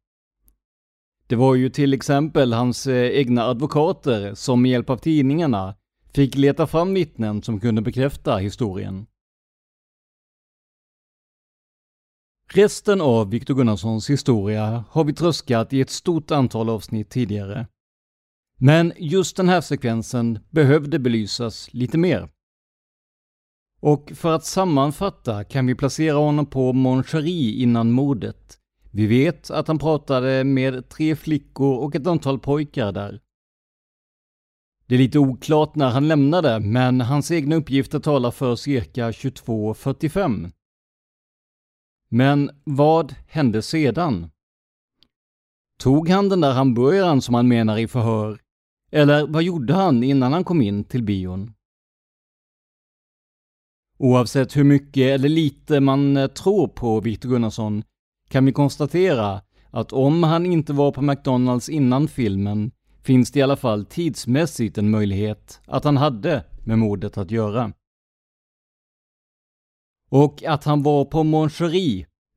[1.28, 5.76] Det var ju till exempel hans eh, egna advokater som med hjälp av tidningarna
[6.14, 9.06] fick leta fram vittnen som kunde bekräfta historien.
[12.54, 17.68] Resten av Viktor Gunnarssons historia har vi tröskat i ett stort antal avsnitt tidigare.
[18.60, 22.30] Men just den här sekvensen behövde belysas lite mer.
[23.80, 28.58] Och för att sammanfatta kan vi placera honom på Mon innan mordet.
[28.92, 33.20] Vi vet att han pratade med tre flickor och ett antal pojkar där.
[34.86, 40.52] Det är lite oklart när han lämnade, men hans egna uppgifter talar för cirka 22.45.
[42.10, 44.30] Men vad hände sedan?
[45.80, 48.42] Tog han den där hamburgaren som han menar i förhör?
[48.92, 51.54] Eller vad gjorde han innan han kom in till bion?
[54.00, 57.84] Oavsett hur mycket eller lite man eh, tror på Victor Gunnarsson
[58.30, 59.42] kan vi konstatera
[59.72, 62.72] att om han inte var på McDonalds innan filmen
[63.04, 67.74] finns det i alla fall tidsmässigt en möjlighet att han hade med mordet att göra.
[70.10, 71.50] Och att han var på Mon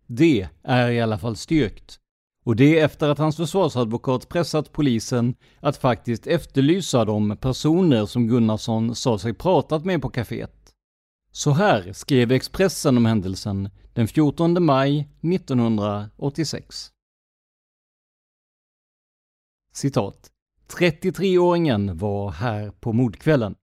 [0.06, 2.00] det är i alla fall styrkt.
[2.44, 8.94] Och det efter att hans försvarsadvokat pressat polisen att faktiskt efterlysa de personer som Gunnarsson
[8.94, 10.74] sa sig pratat med på kaféet.
[11.32, 16.92] Så här skrev Expressen om händelsen den 14 maj 1986.
[19.72, 20.30] Citat.
[20.68, 23.54] 33-åringen var här på mordkvällen.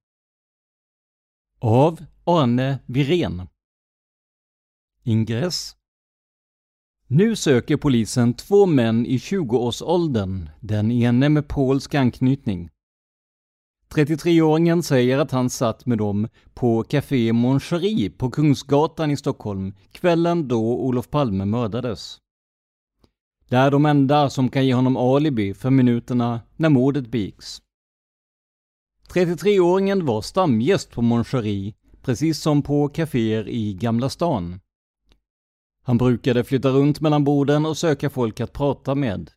[1.60, 3.48] Av Arne Virén.
[5.08, 5.76] Ingress.
[7.08, 12.70] Nu söker polisen två män i 20-årsåldern, den ene med polsk anknytning.
[13.94, 17.60] 33-åringen säger att han satt med dem på Café Mon
[18.18, 22.18] på Kungsgatan i Stockholm kvällen då Olof Palme mördades.
[23.50, 27.62] Det är de enda som kan ge honom alibi för minuterna när mordet begicks.
[29.14, 31.26] 33-åringen var stamgäst på Mon
[32.02, 34.60] precis som på kaféer i Gamla stan.
[35.88, 39.32] Han brukade flytta runt mellan borden och söka folk att prata med.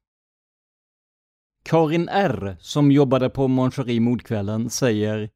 [1.63, 5.31] Karin R, som jobbade på Moncherie mordkvällen, säger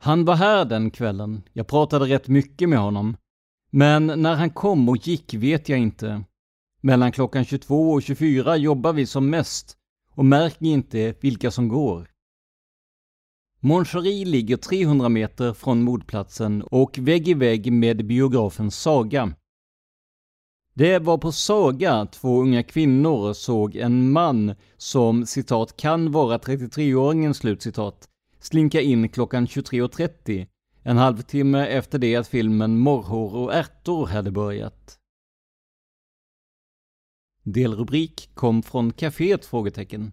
[0.00, 1.42] Han var här den kvällen.
[1.52, 3.16] Jag pratade rätt mycket med honom.
[3.70, 6.24] Men när han kom och gick vet jag inte.
[6.80, 9.76] Mellan klockan 22 och 24 jobbar vi som mest
[10.10, 12.10] och märker inte vilka som går.
[13.60, 19.34] Moncherie ligger 300 meter från mordplatsen och vägg i vägg med biografen Saga.
[20.74, 27.32] Det var på Saga två unga kvinnor såg en man som citat kan vara 33-åringen
[27.32, 28.08] slutcitat
[28.40, 30.46] slinka in klockan 23.30
[30.82, 34.98] en halvtimme efter det att filmen Morrhår och ärtor hade börjat.
[37.42, 39.44] Delrubrik kom från kaféet?
[39.44, 40.12] frågetecken.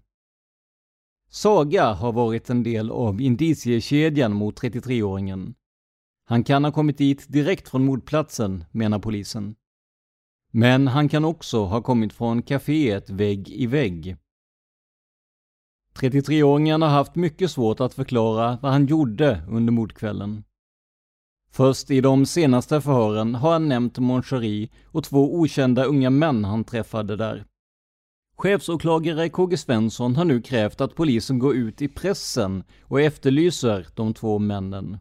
[1.30, 5.54] Saga har varit en del av indiciekedjan mot 33-åringen.
[6.26, 9.56] Han kan ha kommit dit direkt från mordplatsen, menar polisen.
[10.52, 14.18] Men han kan också ha kommit från kaféet vägg i vägg.
[16.00, 20.44] 33-åringen har haft mycket svårt att förklara vad han gjorde under mordkvällen.
[21.52, 26.64] Först i de senaste förhören har han nämnt Moncherie och två okända unga män han
[26.64, 27.46] träffade där.
[28.38, 34.14] Chefsåklagare KG Svensson har nu krävt att polisen går ut i pressen och efterlyser de
[34.14, 34.98] två männen.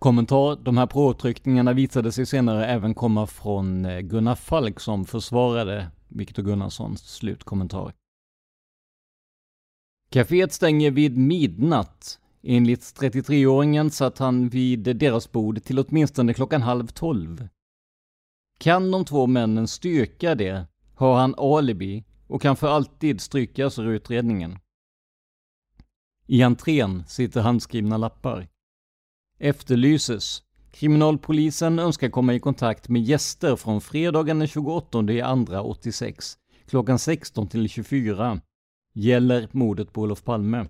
[0.00, 0.56] Kommentar.
[0.56, 6.42] De här påtryckningarna visade sig senare även komma från eh, Gunnar Falk som försvarade Viktor
[6.42, 7.92] Gunnarssons slutkommentar.
[10.10, 12.20] Caféet stänger vid midnatt.
[12.42, 17.48] Enligt 33-åringen satt han vid deras bord till åtminstone klockan halv tolv.
[18.58, 23.86] Kan de två männen styrka det har han alibi och kan för alltid strykas ur
[23.86, 24.58] utredningen.
[26.26, 28.48] I entrén sitter handskrivna lappar.
[29.42, 30.42] Efterlyses.
[30.70, 37.48] Kriminalpolisen önskar komma i kontakt med gäster från fredagen den 28 andra 86 klockan 16
[37.48, 38.40] till 24.
[38.92, 40.66] Gäller mordet på Olof Palme.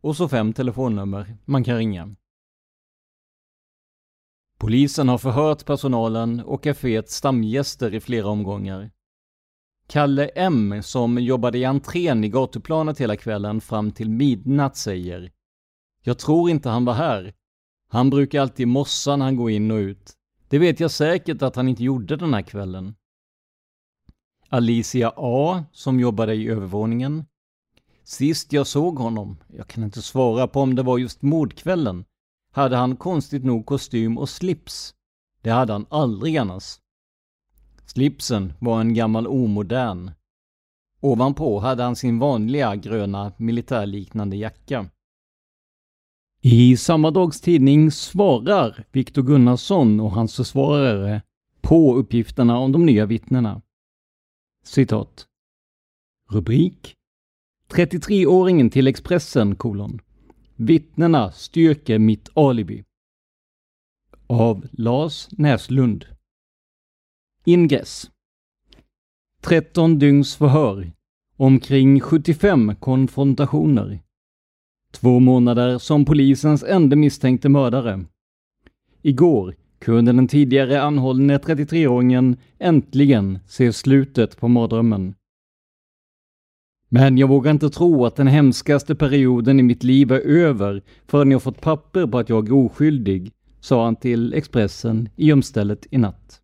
[0.00, 2.14] Och så fem telefonnummer man kan ringa.
[4.58, 8.90] Polisen har förhört personalen och kaféets stamgäster i flera omgångar.
[9.86, 15.32] Kalle M, som jobbade i entrén i gatuplanet hela kvällen fram till midnatt, säger
[16.02, 17.34] Jag tror inte han var här.
[17.88, 20.12] Han brukar alltid mossa när han går in och ut.
[20.48, 22.94] Det vet jag säkert att han inte gjorde den här kvällen.
[24.48, 27.24] Alicia A, som jobbade i övervåningen.
[28.04, 32.04] Sist jag såg honom, jag kan inte svara på om det var just mordkvällen,
[32.52, 34.94] hade han konstigt nog kostym och slips.
[35.42, 36.78] Det hade han aldrig annars.
[37.84, 40.10] Slipsen var en gammal omodern.
[41.00, 44.86] Ovanpå hade han sin vanliga gröna militärliknande jacka.
[46.40, 51.22] I samma dags tidning svarar Viktor Gunnarsson och hans försvarare
[51.60, 53.62] på uppgifterna om de nya vittnena.
[54.64, 55.26] Citat.
[56.30, 56.94] Rubrik
[57.68, 60.00] 33-åringen till Expressen, kolon.
[60.56, 62.84] Vittnena styrker mitt alibi.
[64.26, 66.04] Av Lars Näslund.
[67.44, 68.10] Ingress
[69.42, 70.92] 13 dygns förhör.
[71.36, 74.00] Omkring 75 konfrontationer.
[74.92, 78.04] Två månader som polisens enda misstänkte mördare.
[79.02, 85.14] Igår kunde den tidigare anhållne 33-åringen äntligen se slutet på mardrömmen.
[86.88, 91.30] Men jag vågar inte tro att den hemskaste perioden i mitt liv är över förrän
[91.30, 95.98] jag fått papper på att jag är oskyldig, sa han till Expressen i gömstället i
[95.98, 96.40] natt.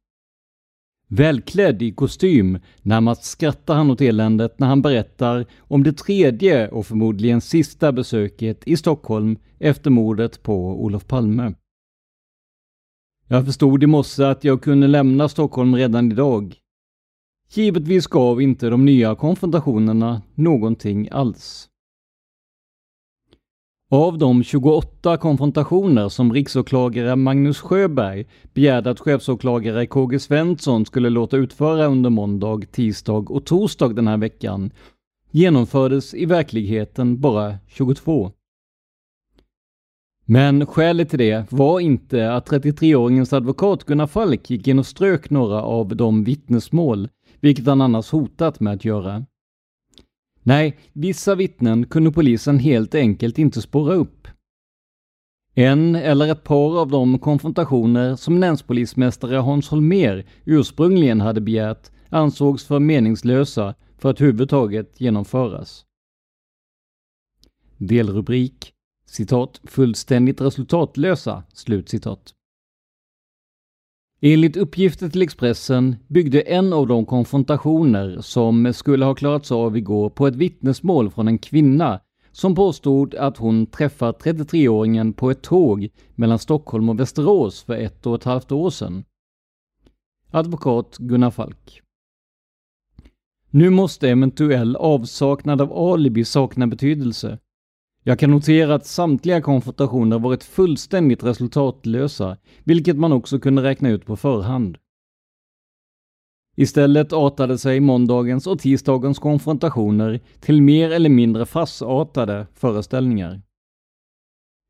[1.16, 6.86] Välklädd i kostym närmast skrattar han åt eländet när han berättar om det tredje och
[6.86, 11.54] förmodligen sista besöket i Stockholm efter mordet på Olof Palme.
[13.28, 16.54] Jag förstod i morse att jag kunde lämna Stockholm redan idag.
[17.52, 21.68] Givetvis gav inte de nya konfrontationerna någonting alls.
[23.94, 31.36] Av de 28 konfrontationer som riksåklagare Magnus Sjöberg begärde att chefsåklagare KG Svensson skulle låta
[31.36, 34.70] utföra under måndag, tisdag och torsdag den här veckan
[35.30, 38.30] genomfördes i verkligheten bara 22.
[40.24, 45.30] Men skälet till det var inte att 33-åringens advokat Gunnar Falk gick in och strök
[45.30, 47.08] några av de vittnesmål,
[47.40, 49.24] vilket han annars hotat med att göra.
[50.46, 54.28] Nej, vissa vittnen kunde polisen helt enkelt inte spåra upp.
[55.54, 62.64] En eller ett par av de konfrontationer som länspolismästare Hans Holmer ursprungligen hade begärt ansågs
[62.64, 65.84] för meningslösa för att huvudtaget genomföras.
[67.76, 68.72] Delrubrik
[69.06, 72.33] citat fullständigt resultatlösa slutcitat.
[74.26, 80.10] Enligt uppgifter till Expressen byggde en av de konfrontationer som skulle ha klarats av igår
[80.10, 82.00] på ett vittnesmål från en kvinna
[82.32, 88.06] som påstod att hon träffat 33-åringen på ett tåg mellan Stockholm och Västerås för ett
[88.06, 89.04] och ett halvt år sedan.
[90.30, 91.80] Advokat Gunnar Falk.
[93.50, 97.38] Nu måste eventuell avsaknad av alibi sakna betydelse.
[98.06, 104.06] Jag kan notera att samtliga konfrontationer varit fullständigt resultatlösa, vilket man också kunde räkna ut
[104.06, 104.78] på förhand.
[106.56, 113.42] Istället artade sig måndagens och tisdagens konfrontationer till mer eller mindre farsartade föreställningar.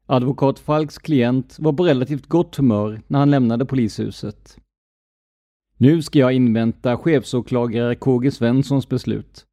[0.07, 4.59] Advokat Falks klient var på relativt gott humör när han lämnade polishuset.
[5.77, 9.47] Nu ska jag invänta chefsåklagare KG Svenssons beslut.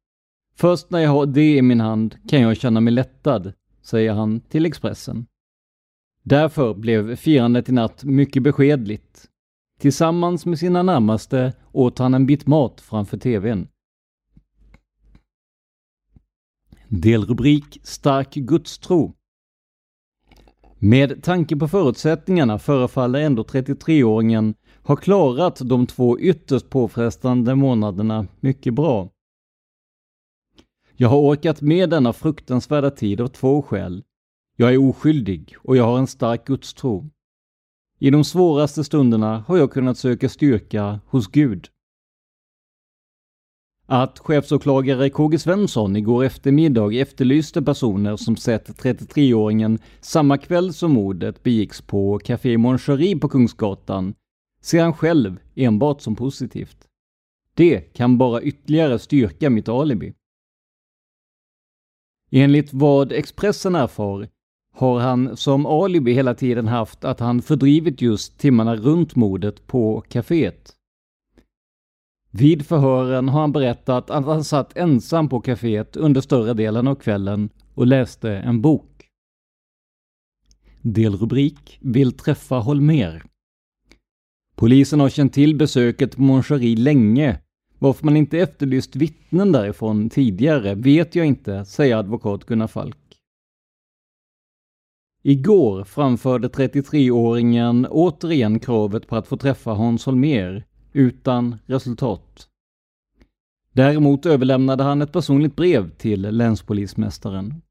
[0.54, 3.52] Först när jag har det i min hand kan jag känna mig lättad,
[3.82, 5.26] säger han till Expressen.
[6.22, 9.28] Därför blev firandet i natt mycket beskedligt.
[9.78, 13.68] Tillsammans med sina närmaste åt han en bit mat framför TVn.
[16.88, 19.14] Delrubrik Stark gudstro.
[20.78, 28.74] Med tanke på förutsättningarna förefaller ändå 33-åringen ha klarat de två ytterst påfrestande månaderna mycket
[28.74, 29.08] bra.
[31.02, 34.04] Jag har orkat med denna fruktansvärda tid av två skäl.
[34.56, 37.10] Jag är oskyldig och jag har en stark gudstro.
[37.98, 41.68] I de svåraste stunderna har jag kunnat söka styrka hos Gud.
[43.86, 51.42] Att chefsåklagare KG Svensson igår eftermiddag efterlyste personer som sett 33-åringen samma kväll som mordet
[51.42, 52.78] begicks på Café Mon
[53.20, 54.14] på Kungsgatan
[54.60, 56.88] ser han själv enbart som positivt.
[57.54, 60.12] Det kan bara ytterligare styrka mitt alibi.
[62.34, 64.28] Enligt vad Expressen erfar
[64.74, 70.04] har han som alibi hela tiden haft att han fördrivit just timmarna runt mordet på
[70.08, 70.72] kaféet.
[72.30, 76.94] Vid förhören har han berättat att han satt ensam på kaféet under större delen av
[76.94, 79.08] kvällen och läste en bok.
[80.82, 83.22] Delrubrik Vill träffa Holmer.
[84.56, 87.41] Polisen har känt till besöket på Moncherie länge.
[87.82, 92.98] Varför man inte efterlyst vittnen därifrån tidigare vet jag inte, säger advokat Gunnar Falk.
[95.22, 102.48] Igår framförde 33-åringen återigen kravet på att få träffa Hans Holmér, utan resultat.
[103.72, 107.62] Däremot överlämnade han ett personligt brev till länspolismästaren.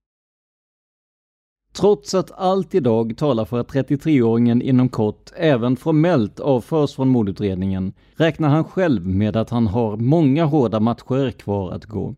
[1.74, 7.94] Trots att allt idag talar för att 33-åringen inom kort även formellt avförs från mordutredningen
[8.16, 12.16] räknar han själv med att han har många hårda matcher kvar att gå.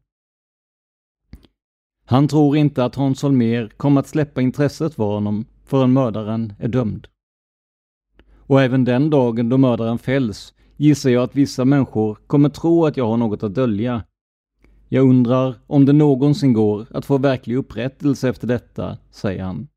[2.06, 6.68] Han tror inte att Hans Holmér kommer att släppa intresset för honom förrän mördaren är
[6.68, 7.08] dömd.
[8.38, 12.98] Och även den dagen då mördaren fälls gissar jag att vissa människor kommer tro att
[12.98, 14.04] jag har något att dölja.
[14.94, 19.68] Jag undrar om det någonsin går att få verklig upprättelse efter detta, säger han.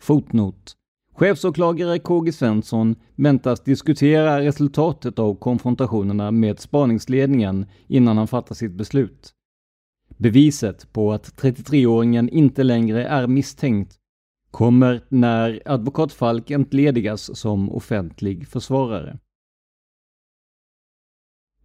[0.00, 0.76] Fotnot.
[1.14, 9.32] Chefsåklagare KG Svensson väntas diskutera resultatet av konfrontationerna med spaningsledningen innan han fattar sitt beslut.
[10.16, 13.96] Beviset på att 33-åringen inte längre är misstänkt
[14.50, 19.18] kommer när advokat Falk entledigas som offentlig försvarare.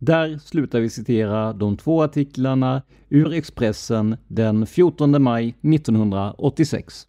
[0.05, 7.07] Där slutar vi citera de två artiklarna ur Expressen den 14 maj 1986.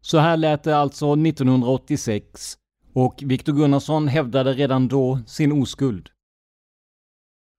[0.00, 2.58] Så här lät det alltså 1986
[2.92, 6.08] och Viktor Gunnarsson hävdade redan då sin oskuld.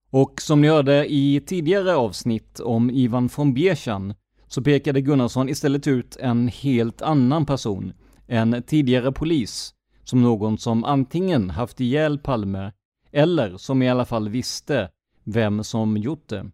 [0.10, 4.14] Och som ni hörde i tidigare avsnitt om Ivan von Bierchan
[4.48, 7.94] så pekade Gunnarsson istället ut en helt annan person,
[8.28, 9.74] en tidigare polis,
[10.04, 12.72] som någon som antingen haft ihjäl Palme
[13.12, 14.90] eller som i alla fall visste
[15.24, 16.52] vem som gjort det.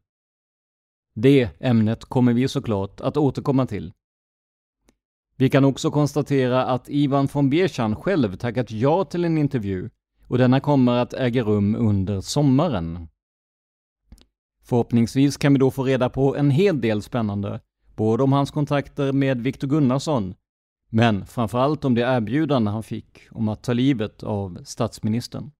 [1.14, 3.94] Det ämnet kommer vi såklart att återkomma till.
[5.36, 9.90] Vi kan också konstatera att Ivan von Bierchan själv tackat ja till en intervju
[10.28, 13.08] och denna kommer att äga rum under sommaren.
[14.64, 17.62] Förhoppningsvis kan vi då få reda på en hel del spännande,
[17.96, 20.36] både om hans kontakter med Viktor Gunnarsson,
[20.90, 25.52] men framförallt om det erbjudande han fick om att ta livet av statsministern.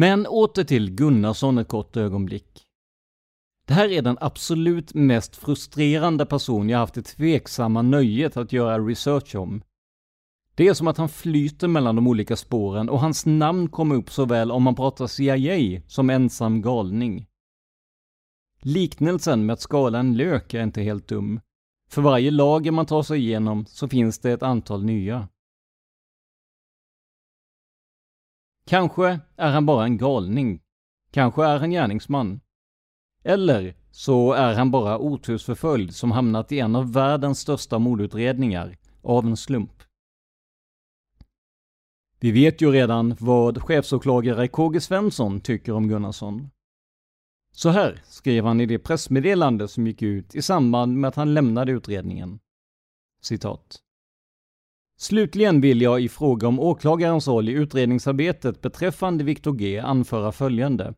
[0.00, 2.62] Men åter till Gunnarsson ett kort ögonblick.
[3.66, 8.78] Det här är den absolut mest frustrerande person jag haft det tveksamma nöjet att göra
[8.78, 9.62] research om.
[10.54, 14.10] Det är som att han flyter mellan de olika spåren och hans namn kommer upp
[14.10, 17.26] såväl om man pratar CIA som ensam galning.
[18.62, 21.40] Liknelsen med att skala en lök är inte helt dum.
[21.90, 25.28] För varje lager man tar sig igenom så finns det ett antal nya.
[28.68, 30.60] Kanske är han bara en galning.
[31.10, 32.40] Kanske är han gärningsman.
[33.24, 39.26] Eller så är han bara otursförföljd som hamnat i en av världens största mordutredningar, av
[39.26, 39.82] en slump.
[42.20, 46.50] Vi vet ju redan vad chefsåklagare KG Svensson tycker om Gunnarsson.
[47.52, 51.34] Så här skrev han i det pressmeddelande som gick ut i samband med att han
[51.34, 52.38] lämnade utredningen.
[53.20, 53.82] Citat.
[55.00, 60.94] Slutligen vill jag i fråga om åklagarens roll i utredningsarbetet beträffande Viktor G anföra följande.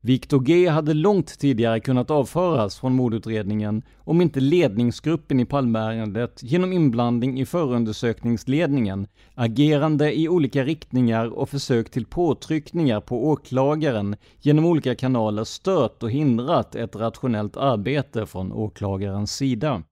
[0.00, 6.72] Viktor G hade långt tidigare kunnat avföras från mordutredningen om inte ledningsgruppen i Palmeärendet genom
[6.72, 14.94] inblandning i förundersökningsledningen, agerande i olika riktningar och försök till påtryckningar på åklagaren genom olika
[14.94, 19.82] kanaler stört och hindrat ett rationellt arbete från åklagarens sida.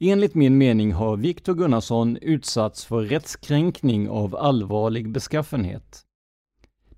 [0.00, 6.04] Enligt min mening har Viktor Gunnarsson utsatts för rättskränkning av allvarlig beskaffenhet.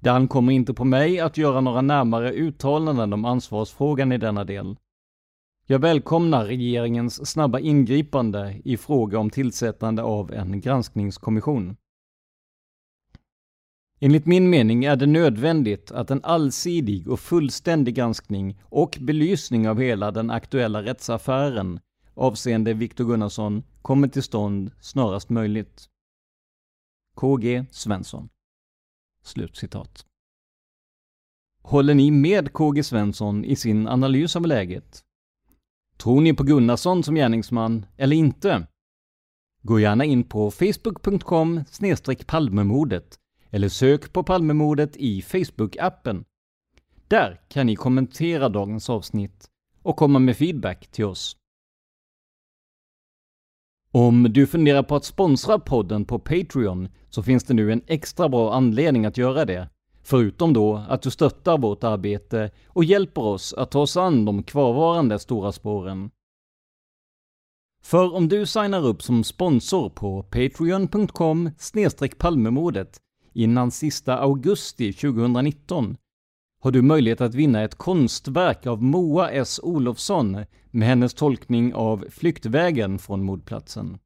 [0.01, 4.77] Det ankommer inte på mig att göra några närmare uttalanden om ansvarsfrågan i denna del.
[5.67, 11.77] Jag välkomnar regeringens snabba ingripande i fråga om tillsättande av en granskningskommission.
[14.01, 19.81] Enligt min mening är det nödvändigt att en allsidig och fullständig granskning och belysning av
[19.81, 21.81] hela den aktuella rättsaffären
[22.21, 25.89] avseende Viktor Gunnarsson kommer till stånd snarast möjligt.
[27.17, 28.29] KG Svensson
[29.23, 30.07] Slutcitat.
[31.63, 35.05] Håller ni med KG Svensson i sin analys av läget?
[35.97, 38.67] Tror ni på Gunnarsson som gärningsman eller inte?
[39.63, 41.65] Gå gärna in på facebook.com
[42.27, 43.19] Palmemordet
[43.51, 46.25] eller sök på Palmemordet i Facebook-appen.
[47.09, 49.51] Där kan ni kommentera dagens avsnitt
[49.83, 51.40] och komma med feedback till oss.
[53.93, 58.29] Om du funderar på att sponsra podden på Patreon så finns det nu en extra
[58.29, 59.69] bra anledning att göra det.
[60.03, 64.43] Förutom då att du stöttar vårt arbete och hjälper oss att ta oss an de
[64.43, 66.11] kvarvarande stora spåren.
[67.83, 71.51] För om du signar upp som sponsor på patreon.com
[72.19, 73.01] palmemordet
[73.33, 75.97] innan sista augusti 2019
[76.61, 82.05] har du möjlighet att vinna ett konstverk av Moa S Olofsson med hennes tolkning av
[82.11, 83.99] Flyktvägen från mordplatsen.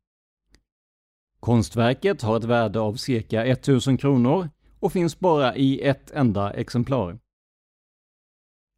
[1.40, 4.48] Konstverket har ett värde av cirka 1000 kronor
[4.80, 7.18] och finns bara i ett enda exemplar.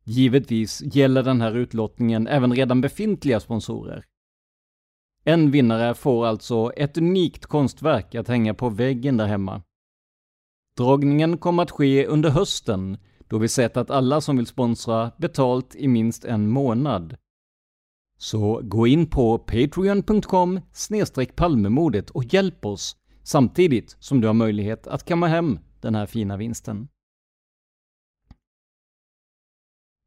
[0.04, 4.04] Givetvis gäller den här utlottningen även redan befintliga sponsorer.
[5.24, 9.62] En vinnare får alltså ett unikt konstverk att hänga på väggen där hemma.
[10.76, 12.98] Dragningen kommer att ske under hösten
[13.28, 17.16] då vi sett att alla som vill sponsra betalt i minst en månad.
[18.18, 20.60] Så gå in på patreon.com
[21.34, 26.36] palmemodet och hjälp oss samtidigt som du har möjlighet att kamma hem den här fina
[26.36, 26.88] vinsten.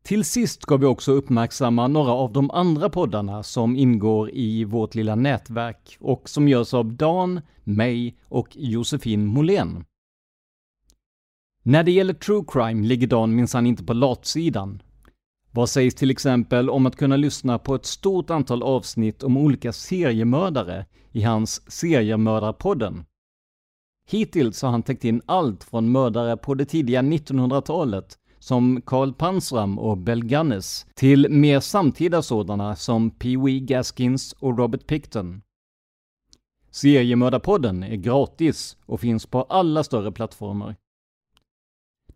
[0.04, 4.96] Till sist ska vi också uppmärksamma några av de andra poddarna som ingår i vårt
[4.96, 9.86] lilla nätverk och som görs av Dan, mig och Josefin Molén.
[11.64, 14.82] När det gäller true crime ligger Dan minsann inte på latsidan.
[15.52, 19.74] Vad sägs till exempel om att kunna lyssna på ett stort antal avsnitt om olika
[19.74, 23.06] seriemördare i hans Seriemördarpodden?
[24.10, 29.80] Hittills har han täckt in allt från mördare på det tidiga 1900-talet som Karl Pansram
[29.80, 35.42] och Bell Gunness, till mer samtida sådana som Pee Wee Gaskins och Robert Picton.
[36.72, 40.76] Seriemördarpodden är gratis och finns på alla större plattformar.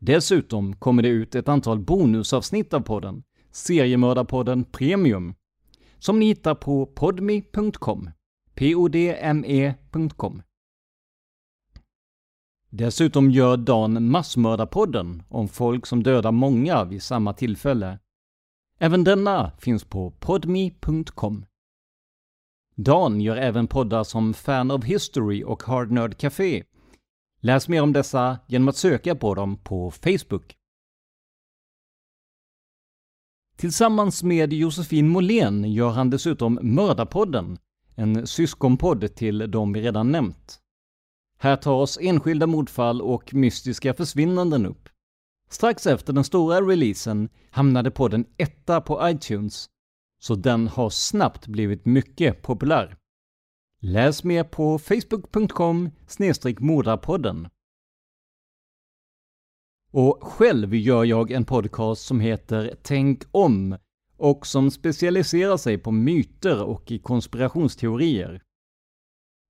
[0.05, 5.35] Dessutom kommer det ut ett antal bonusavsnitt av podden, Seriemördarpodden Premium,
[5.99, 8.09] som ni hittar på podmi.com.
[8.55, 10.41] podme.com.
[12.69, 17.99] Dessutom gör Dan Massmördarpodden om folk som dödar många vid samma tillfälle.
[18.79, 21.45] Även denna finns på podmi.com.
[22.75, 26.63] Dan gör även poddar som Fan of History och Hard Nerd Café
[27.45, 30.55] Läs mer om dessa genom att söka på dem på Facebook.
[33.57, 37.57] Tillsammans med Josefin Måhlén gör han dessutom Mördarpodden,
[37.95, 40.59] en syskonpodd till de vi redan nämnt.
[41.37, 44.89] Här tas enskilda mordfall och mystiska försvinnanden upp.
[45.49, 49.69] Strax efter den stora releasen hamnade podden etta på iTunes,
[50.19, 52.97] så den har snabbt blivit mycket populär.
[53.86, 55.89] Läs mer på facebook.com
[56.59, 57.47] mordarpodden.
[59.91, 63.77] Och själv gör jag en podcast som heter Tänk om
[64.17, 68.41] och som specialiserar sig på myter och i konspirationsteorier.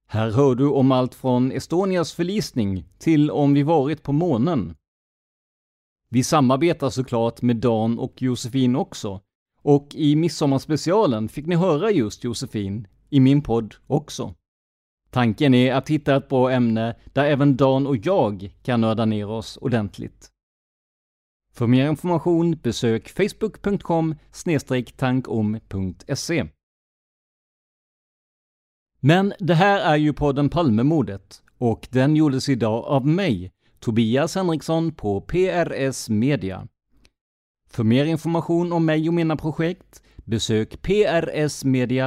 [0.08, 4.76] Här hör du om allt från Estonias förlisning till om vi varit på månen.
[6.10, 9.22] Vi samarbetar såklart med Dan och Josefin också,
[9.62, 14.34] och i Midsommarspecialen fick ni höra just Josefin i min podd också.
[15.10, 19.30] Tanken är att hitta ett bra ämne där även Dan och jag kan nörda ner
[19.30, 20.30] oss ordentligt.
[21.54, 24.16] För mer information besök facebook.com
[24.98, 26.46] tankom.se.
[29.00, 34.92] Men det här är ju podden Palmemordet och den gjordes idag av mig, Tobias Henriksson
[34.92, 36.68] på PRS Media.
[37.70, 42.06] För mer information om mig och mina projekt besök prsmedia.se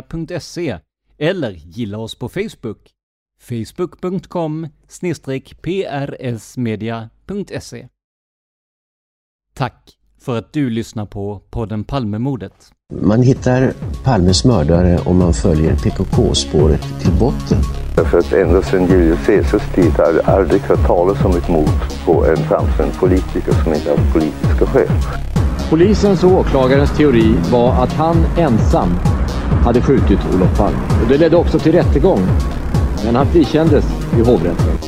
[1.18, 2.90] eller gilla oss på Facebook,
[3.40, 4.68] facebook.com
[5.62, 7.88] prsmedia.se.
[9.54, 12.72] Tack för att du lyssnar på podden Palmemordet.
[12.94, 13.72] Man hittar
[14.04, 17.58] Palmes mördare om man följer PKK-spåret till botten.
[17.96, 22.04] Därför att ända sedan Julius Caesars tid har jag aldrig hört talas om ett mord
[22.04, 24.88] på en framstående politiker som inte haft politiska skäl.
[25.70, 28.90] Polisens och åklagarens teori var att han ensam
[29.64, 30.78] hade skjutit Olof Palme.
[31.02, 32.20] Och det ledde också till rättegång.
[33.04, 33.84] Men han frikändes
[34.18, 34.78] i hovrätten.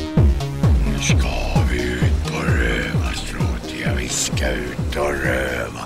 [0.87, 1.29] Nu ska
[1.71, 3.75] vi ut på rövarstråt.
[3.85, 5.81] Ja, vi ska ut och röva.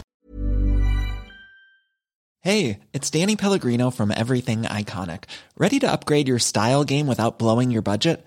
[2.45, 5.20] Hey, it's Danny Pellegrino from Everything Iconic.
[5.57, 8.26] Ready to upgrade your style game without blowing your budget?